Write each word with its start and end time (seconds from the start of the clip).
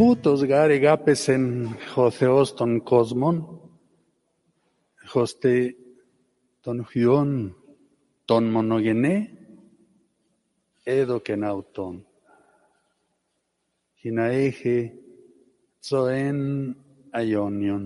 Eschutos 0.00 0.44
gare 0.44 0.78
gapesen 0.80 1.76
joseos 1.92 2.54
ton 2.56 2.80
cosmon, 2.80 3.36
joste 5.12 5.52
ton 6.64 6.78
hyon 6.90 7.32
ton 8.26 8.44
monogene, 8.54 9.14
edo 10.86 11.20
kenauton. 11.26 11.98
Hinaeje 14.00 14.78
zoen 15.88 16.40
aionion. 17.12 17.84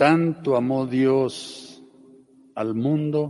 Tanto 0.00 0.56
amó 0.56 0.86
Dios 0.86 1.82
al 2.54 2.74
mundo 2.74 3.20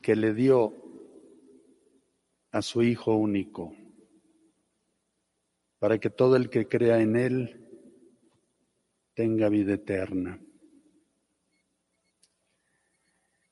que 0.00 0.14
le 0.14 0.34
dio 0.34 0.89
a 2.52 2.62
su 2.62 2.82
Hijo 2.82 3.14
único, 3.14 3.74
para 5.78 5.98
que 5.98 6.10
todo 6.10 6.36
el 6.36 6.50
que 6.50 6.66
crea 6.66 7.00
en 7.00 7.16
Él 7.16 7.68
tenga 9.14 9.48
vida 9.48 9.74
eterna. 9.74 10.40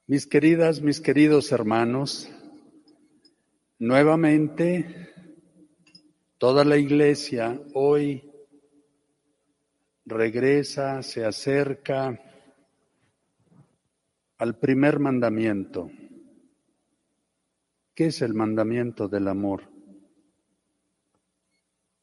Mis 0.06 0.26
queridas, 0.26 0.80
mis 0.80 1.00
queridos 1.00 1.52
hermanos, 1.52 2.30
nuevamente 3.78 5.12
toda 6.38 6.64
la 6.64 6.78
iglesia 6.78 7.60
hoy 7.74 8.24
regresa, 10.06 11.02
se 11.02 11.24
acerca 11.24 12.18
al 14.38 14.58
primer 14.58 14.98
mandamiento. 14.98 15.90
¿Qué 17.98 18.06
es 18.06 18.22
el 18.22 18.32
mandamiento 18.32 19.08
del 19.08 19.26
amor? 19.26 19.64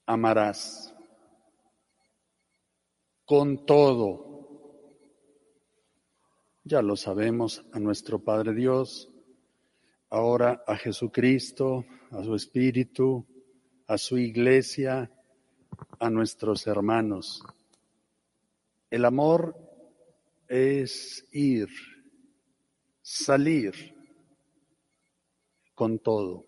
Amarás 0.05 0.93
con 3.23 3.65
todo. 3.65 4.91
Ya 6.65 6.81
lo 6.81 6.97
sabemos, 6.97 7.63
a 7.71 7.79
nuestro 7.79 8.19
Padre 8.19 8.53
Dios, 8.53 9.09
ahora 10.09 10.65
a 10.67 10.75
Jesucristo, 10.75 11.85
a 12.11 12.21
su 12.25 12.35
Espíritu, 12.35 13.25
a 13.87 13.97
su 13.97 14.17
iglesia, 14.17 15.09
a 15.97 16.09
nuestros 16.09 16.67
hermanos. 16.67 17.41
El 18.89 19.05
amor 19.05 19.55
es 20.49 21.25
ir, 21.31 21.69
salir 23.01 23.94
con 25.75 25.99
todo. 25.99 26.45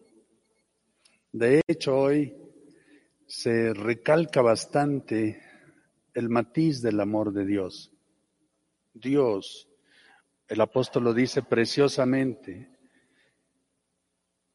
De 1.31 1.61
hecho, 1.67 1.95
hoy 1.95 2.33
se 3.28 3.73
recalca 3.73 4.42
bastante 4.42 5.42
el 6.14 6.30
matiz 6.30 6.81
del 6.81 7.00
amor 7.02 7.34
de 7.34 7.45
Dios. 7.45 7.92
Dios, 8.94 9.69
el 10.47 10.61
apóstol 10.61 11.03
lo 11.03 11.14
dice 11.14 11.44
preciosamente, 11.44 12.72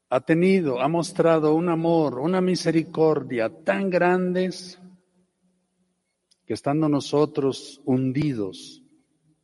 ha 0.09 0.21
tenido, 0.21 0.81
ha 0.81 0.87
mostrado 0.87 1.55
un 1.55 1.69
amor, 1.69 2.19
una 2.19 2.41
misericordia 2.41 3.49
tan 3.63 3.89
grandes 3.89 4.79
que 6.45 6.53
estando 6.53 6.89
nosotros 6.89 7.81
hundidos, 7.85 8.83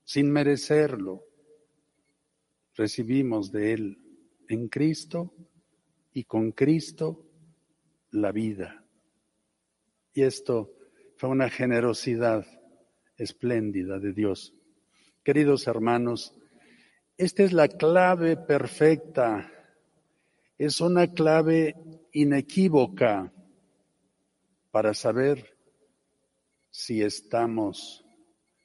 sin 0.03 0.29
merecerlo, 0.31 1.23
recibimos 2.75 3.51
de 3.51 3.73
Él 3.73 4.08
en 4.49 4.67
Cristo 4.67 5.31
y 6.11 6.25
con 6.25 6.51
Cristo 6.51 7.25
la 8.11 8.31
vida. 8.31 8.83
Y 10.13 10.23
esto 10.23 10.73
fue 11.15 11.29
una 11.29 11.49
generosidad 11.49 12.45
espléndida 13.15 13.99
de 13.99 14.11
Dios. 14.11 14.53
Queridos 15.23 15.67
hermanos, 15.67 16.35
esta 17.17 17.43
es 17.43 17.53
la 17.53 17.67
clave 17.67 18.37
perfecta, 18.37 19.51
es 20.57 20.81
una 20.81 21.13
clave 21.13 21.75
inequívoca 22.11 23.31
para 24.71 24.93
saber 24.93 25.57
si 26.71 27.03
estamos, 27.03 28.03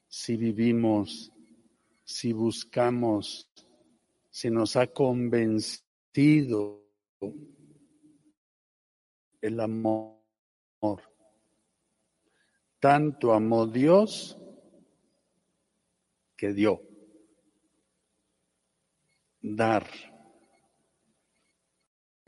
si 0.07 0.35
vivimos, 0.35 1.31
si 2.03 2.33
buscamos 2.33 3.49
si 4.35 4.49
nos 4.49 4.75
ha 4.75 4.87
convencido 4.87 6.83
el 9.39 9.59
amor. 9.61 10.19
Tanto 12.81 13.31
amó 13.31 13.65
Dios 13.65 14.37
que 16.35 16.51
dio. 16.51 16.81
Dar, 19.39 19.87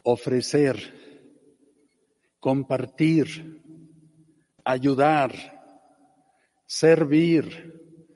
ofrecer, 0.04 0.78
compartir, 2.40 3.62
ayudar, 4.64 5.34
servir, 6.66 8.16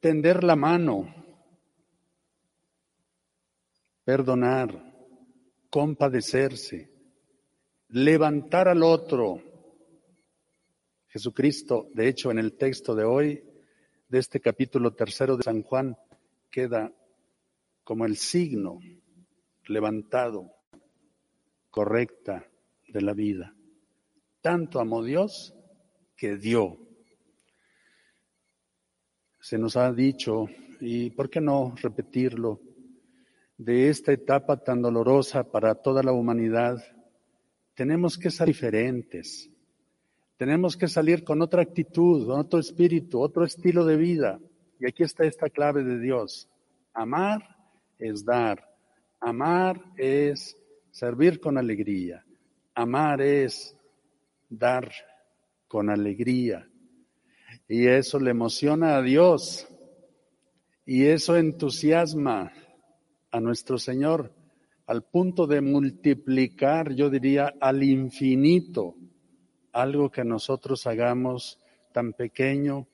tender 0.00 0.42
la 0.42 0.56
mano 0.56 1.27
perdonar, 4.08 4.70
compadecerse, 5.68 6.90
levantar 7.88 8.66
al 8.66 8.82
otro. 8.82 9.42
Jesucristo, 11.08 11.90
de 11.92 12.08
hecho, 12.08 12.30
en 12.30 12.38
el 12.38 12.56
texto 12.56 12.94
de 12.94 13.04
hoy, 13.04 13.44
de 14.08 14.18
este 14.18 14.40
capítulo 14.40 14.94
tercero 14.94 15.36
de 15.36 15.42
San 15.42 15.62
Juan, 15.62 15.94
queda 16.50 16.90
como 17.84 18.06
el 18.06 18.16
signo 18.16 18.78
levantado, 19.66 20.54
correcta 21.68 22.50
de 22.88 23.02
la 23.02 23.12
vida. 23.12 23.54
Tanto 24.40 24.80
amó 24.80 25.04
Dios 25.04 25.54
que 26.16 26.38
dio. 26.38 26.78
Se 29.38 29.58
nos 29.58 29.76
ha 29.76 29.92
dicho, 29.92 30.46
y 30.80 31.10
¿por 31.10 31.28
qué 31.28 31.42
no 31.42 31.74
repetirlo? 31.76 32.67
De 33.58 33.88
esta 33.88 34.12
etapa 34.12 34.56
tan 34.56 34.80
dolorosa 34.80 35.50
para 35.50 35.74
toda 35.74 36.02
la 36.02 36.12
humanidad, 36.12 36.80
tenemos 37.74 38.16
que 38.16 38.30
ser 38.30 38.46
diferentes. 38.46 39.50
Tenemos 40.36 40.76
que 40.76 40.86
salir 40.86 41.24
con 41.24 41.42
otra 41.42 41.62
actitud, 41.62 42.30
otro 42.30 42.60
espíritu, 42.60 43.20
otro 43.20 43.44
estilo 43.44 43.84
de 43.84 43.96
vida. 43.96 44.40
Y 44.78 44.86
aquí 44.86 45.02
está 45.02 45.24
esta 45.24 45.50
clave 45.50 45.82
de 45.82 45.98
Dios. 45.98 46.48
Amar 46.94 47.42
es 47.98 48.24
dar. 48.24 48.64
Amar 49.18 49.82
es 49.96 50.56
servir 50.92 51.40
con 51.40 51.58
alegría. 51.58 52.24
Amar 52.74 53.20
es 53.20 53.76
dar 54.48 54.92
con 55.66 55.90
alegría. 55.90 56.68
Y 57.66 57.88
eso 57.88 58.20
le 58.20 58.30
emociona 58.30 58.96
a 58.96 59.02
Dios. 59.02 59.66
Y 60.86 61.06
eso 61.06 61.36
entusiasma 61.36 62.52
a 63.30 63.40
nuestro 63.40 63.78
Señor 63.78 64.32
al 64.88 65.02
punto 65.02 65.46
de 65.46 65.60
multiplicar, 65.60 66.94
yo 66.94 67.10
diría, 67.10 67.52
al 67.60 67.82
infinito, 67.82 68.94
algo 69.72 70.10
que 70.10 70.24
nosotros 70.24 70.86
hagamos 70.86 71.58
tan 71.92 72.14
pequeño, 72.14 72.88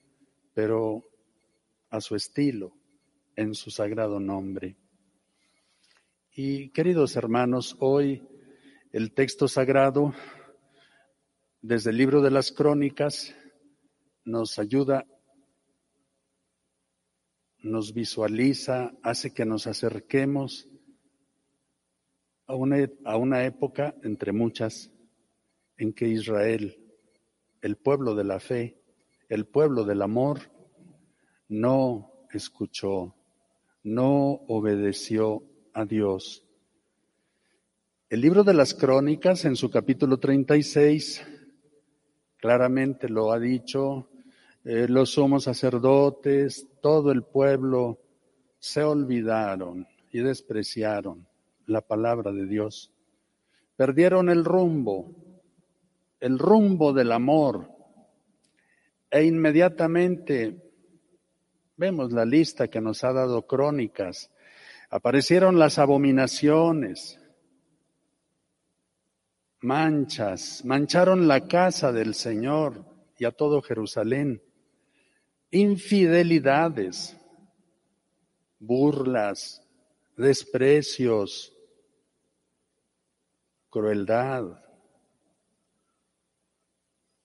pero 0.53 1.03
a 1.89 2.01
su 2.01 2.15
estilo, 2.15 2.73
en 3.37 3.55
su 3.55 3.71
sagrado 3.71 4.19
nombre. 4.19 4.75
Y 6.33 6.69
queridos 6.71 7.15
hermanos, 7.15 7.77
hoy 7.79 8.27
el 8.91 9.13
texto 9.13 9.47
sagrado, 9.47 10.13
desde 11.61 11.91
el 11.91 11.97
libro 11.97 12.21
de 12.21 12.31
las 12.31 12.51
crónicas, 12.51 13.33
nos 14.25 14.59
ayuda 14.59 15.05
nos 17.65 17.93
visualiza, 17.93 18.93
hace 19.01 19.33
que 19.33 19.43
nos 19.43 19.65
acerquemos 19.65 20.69
a 22.45 22.53
una, 22.53 22.87
a 23.03 23.17
una 23.17 23.43
época 23.43 23.95
entre 24.03 24.31
muchas 24.31 24.91
en 25.75 25.91
que 25.91 26.07
Israel, 26.07 26.77
el 27.61 27.75
pueblo 27.77 28.13
de 28.13 28.23
la 28.23 28.39
fe, 28.39 28.79
el 29.29 29.47
pueblo 29.47 29.83
del 29.83 30.03
amor, 30.03 30.41
no 31.49 32.27
escuchó, 32.31 33.15
no 33.81 34.41
obedeció 34.47 35.41
a 35.73 35.85
Dios. 35.85 36.45
El 38.09 38.21
libro 38.21 38.43
de 38.43 38.53
las 38.53 38.75
crónicas, 38.75 39.43
en 39.43 39.55
su 39.55 39.71
capítulo 39.71 40.19
36, 40.19 41.25
claramente 42.37 43.09
lo 43.09 43.31
ha 43.31 43.39
dicho, 43.39 44.07
eh, 44.65 44.87
los 44.89 45.11
somos 45.11 45.43
sacerdotes, 45.43 46.67
todo 46.81 47.11
el 47.11 47.21
pueblo 47.21 48.01
se 48.57 48.83
olvidaron 48.83 49.87
y 50.11 50.19
despreciaron 50.19 51.27
la 51.67 51.81
palabra 51.81 52.31
de 52.31 52.47
Dios. 52.47 52.91
Perdieron 53.75 54.27
el 54.29 54.43
rumbo, 54.43 55.13
el 56.19 56.39
rumbo 56.39 56.93
del 56.93 57.11
amor. 57.11 57.69
E 59.11 59.23
inmediatamente 59.23 60.59
vemos 61.77 62.11
la 62.11 62.25
lista 62.25 62.67
que 62.67 62.81
nos 62.81 63.03
ha 63.03 63.13
dado 63.13 63.45
crónicas. 63.45 64.31
Aparecieron 64.89 65.59
las 65.59 65.77
abominaciones, 65.77 67.19
manchas, 69.61 70.65
mancharon 70.65 71.27
la 71.27 71.47
casa 71.47 71.91
del 71.91 72.15
Señor 72.15 72.83
y 73.19 73.25
a 73.25 73.31
todo 73.31 73.61
Jerusalén, 73.61 74.41
infidelidades, 75.55 77.17
burlas, 78.59 79.65
desprecios, 80.17 81.53
crueldad, 83.69 84.61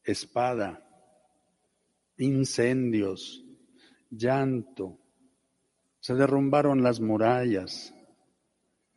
espada, 0.05 0.81
incendios, 2.19 3.45
llanto. 4.11 5.01
Se 5.99 6.15
derrumbaron 6.15 6.85
las 6.85 7.01
murallas, 7.01 7.93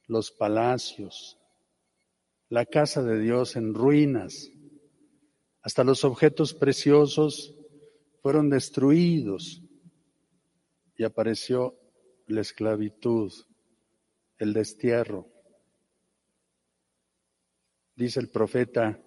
los 0.06 0.30
palacios, 0.30 1.40
la 2.50 2.68
casa 2.68 3.02
de 3.02 3.20
Dios 3.20 3.56
en 3.56 3.74
ruinas. 3.74 4.52
Hasta 5.64 5.84
los 5.84 6.04
objetos 6.04 6.54
preciosos 6.54 7.56
fueron 8.24 8.50
destruidos 8.50 9.62
y 10.96 11.04
apareció 11.04 11.78
la 12.28 12.40
esclavitud, 12.40 13.34
el 14.38 14.54
destierro. 14.54 15.28
Dice 17.98 18.22
el 18.22 18.30
profeta, 18.30 19.04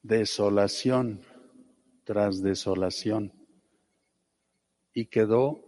desolación 0.00 1.20
tras 2.04 2.40
desolación. 2.40 3.34
Y 4.94 5.08
quedó 5.08 5.62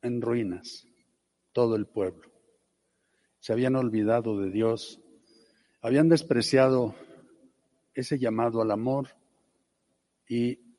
en 0.00 0.22
ruinas 0.22 0.86
todo 1.52 1.76
el 1.76 1.86
pueblo. 1.86 2.32
Se 3.40 3.52
habían 3.52 3.76
olvidado 3.76 4.40
de 4.40 4.50
Dios, 4.50 5.02
habían 5.82 6.08
despreciado 6.08 6.94
ese 7.92 8.18
llamado 8.18 8.62
al 8.62 8.70
amor 8.70 9.08
y 10.26 10.69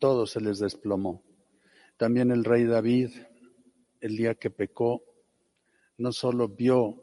todo 0.00 0.26
se 0.26 0.40
les 0.40 0.58
desplomó. 0.58 1.22
También 1.96 2.32
el 2.32 2.44
rey 2.44 2.64
David, 2.64 3.10
el 4.00 4.16
día 4.16 4.34
que 4.34 4.50
pecó, 4.50 5.04
no 5.98 6.10
solo 6.10 6.48
vio 6.48 7.02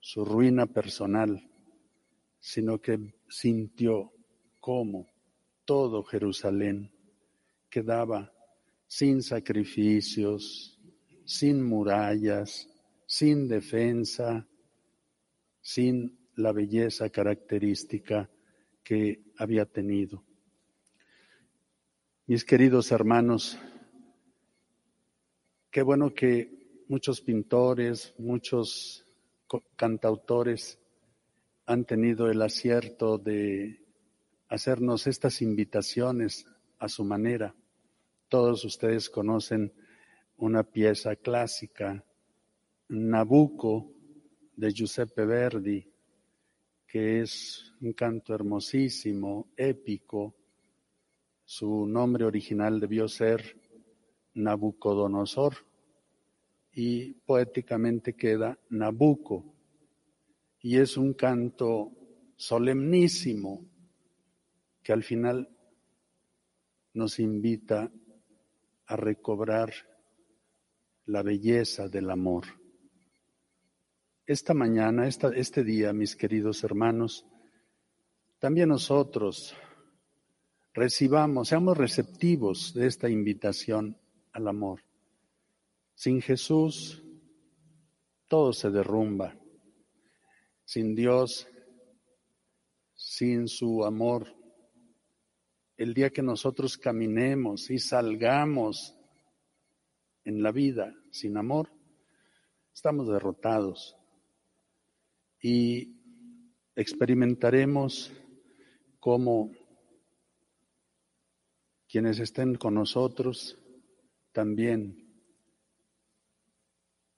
su 0.00 0.24
ruina 0.24 0.66
personal, 0.66 1.48
sino 2.40 2.80
que 2.80 3.14
sintió 3.28 4.12
cómo 4.58 5.06
todo 5.64 6.02
Jerusalén 6.02 6.90
quedaba 7.68 8.32
sin 8.86 9.22
sacrificios, 9.22 10.80
sin 11.24 11.62
murallas, 11.62 12.68
sin 13.06 13.46
defensa, 13.48 14.48
sin 15.60 16.18
la 16.36 16.52
belleza 16.52 17.10
característica 17.10 18.30
que 18.82 19.24
había 19.36 19.66
tenido. 19.66 20.24
Mis 22.26 22.42
queridos 22.42 22.90
hermanos, 22.90 23.58
qué 25.70 25.82
bueno 25.82 26.14
que 26.14 26.84
muchos 26.88 27.20
pintores, 27.20 28.14
muchos 28.16 29.04
cantautores 29.76 30.80
han 31.66 31.84
tenido 31.84 32.30
el 32.30 32.40
acierto 32.40 33.18
de 33.18 33.84
hacernos 34.48 35.06
estas 35.06 35.42
invitaciones 35.42 36.46
a 36.78 36.88
su 36.88 37.04
manera. 37.04 37.54
Todos 38.30 38.64
ustedes 38.64 39.10
conocen 39.10 39.74
una 40.38 40.62
pieza 40.62 41.16
clásica, 41.16 42.02
Nabucco, 42.88 43.92
de 44.56 44.72
Giuseppe 44.72 45.26
Verdi, 45.26 45.92
que 46.86 47.20
es 47.20 47.74
un 47.82 47.92
canto 47.92 48.34
hermosísimo, 48.34 49.50
épico. 49.58 50.34
Su 51.44 51.86
nombre 51.86 52.24
original 52.24 52.80
debió 52.80 53.06
ser 53.06 53.60
Nabucodonosor 54.34 55.54
y 56.72 57.12
poéticamente 57.12 58.14
queda 58.14 58.58
Nabucco 58.70 59.54
y 60.60 60.78
es 60.78 60.96
un 60.96 61.12
canto 61.12 61.92
solemnísimo 62.36 63.64
que 64.82 64.92
al 64.92 65.02
final 65.02 65.48
nos 66.94 67.18
invita 67.20 67.92
a 68.86 68.96
recobrar 68.96 69.72
la 71.06 71.22
belleza 71.22 71.88
del 71.88 72.10
amor. 72.10 72.44
Esta 74.26 74.54
mañana, 74.54 75.06
este 75.06 75.64
día, 75.64 75.92
mis 75.92 76.16
queridos 76.16 76.64
hermanos, 76.64 77.26
también 78.38 78.70
nosotros 78.70 79.54
recibamos, 80.74 81.48
seamos 81.48 81.78
receptivos 81.78 82.74
de 82.74 82.86
esta 82.86 83.08
invitación 83.08 83.96
al 84.32 84.48
amor. 84.48 84.82
Sin 85.94 86.20
Jesús, 86.20 87.02
todo 88.28 88.52
se 88.52 88.70
derrumba 88.70 89.38
sin 90.64 90.94
Dios, 90.94 91.46
sin 92.94 93.48
su 93.48 93.84
amor. 93.84 94.34
El 95.76 95.94
día 95.94 96.10
que 96.10 96.22
nosotros 96.22 96.78
caminemos 96.78 97.70
y 97.70 97.78
salgamos 97.78 98.96
en 100.24 100.42
la 100.42 100.52
vida 100.52 100.94
sin 101.10 101.36
amor, 101.36 101.70
estamos 102.72 103.08
derrotados 103.08 103.96
y 105.40 105.96
experimentaremos 106.74 108.12
cómo 108.98 109.52
quienes 111.94 112.18
estén 112.18 112.56
con 112.56 112.74
nosotros 112.74 113.56
también 114.32 115.14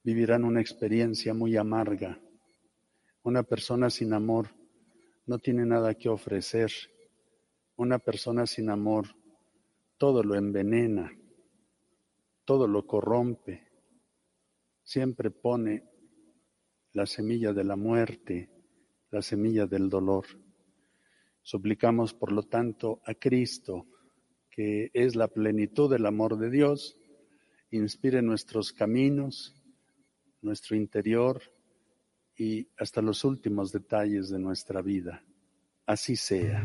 vivirán 0.03 0.45
una 0.45 0.61
experiencia 0.61 1.33
muy 1.33 1.57
amarga 1.57 2.21
una 3.23 3.43
persona 3.43 3.89
sin 3.89 4.13
amor 4.13 4.51
no 5.25 5.39
tiene 5.39 5.65
nada 5.65 5.95
que 5.95 6.11
ofrecer. 6.11 6.71
Una 7.77 7.99
persona 7.99 8.47
sin 8.47 8.69
amor 8.69 9.07
todo 9.97 10.23
lo 10.23 10.35
envenena, 10.35 11.11
todo 12.45 12.69
lo 12.69 12.87
corrompe, 12.87 13.67
siempre 14.83 15.31
pone 15.31 15.89
la 16.93 17.07
semilla 17.07 17.55
de 17.55 17.65
la 17.65 17.77
muerte, 17.77 18.51
la 19.11 19.23
semilla 19.23 19.65
del 19.67 19.89
dolor. 19.89 20.27
Suplicamos, 21.41 22.13
por 22.13 22.31
lo 22.31 22.43
tanto, 22.43 23.01
a 23.07 23.15
Cristo, 23.15 23.87
que 24.57 24.91
es 24.95 25.15
la 25.15 25.29
plenitud 25.29 25.91
del 25.91 26.07
amor 26.07 26.39
de 26.39 26.51
Dios, 26.51 26.97
inspire 27.71 28.23
nuestros 28.23 28.73
caminos, 28.73 29.55
nuestro 30.41 30.75
interior, 30.75 31.43
y 32.39 32.69
hasta 32.77 33.03
los 33.03 33.25
últimos 33.25 33.73
detalles 33.73 34.29
de 34.31 34.39
nuestra 34.39 34.83
vida. 34.83 35.23
Así 35.87 36.17
sea. 36.17 36.65